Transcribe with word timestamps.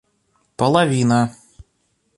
половина 0.57 1.21